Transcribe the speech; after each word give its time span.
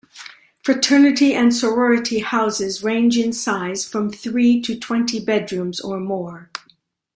Fraternity 0.63 1.35
and 1.35 1.55
sorority 1.55 2.21
houses 2.21 2.83
range 2.83 3.19
in 3.19 3.31
size 3.31 3.85
from 3.87 4.09
three 4.11 4.59
to 4.63 4.75
twenty 4.75 5.19
bedrooms 5.23 5.79
or 5.79 5.99
more. 5.99 6.49